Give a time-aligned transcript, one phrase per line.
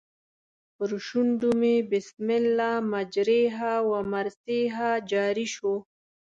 [0.75, 5.73] پر شونډو مې بسم الله مجریها و مرسیها جاري شو.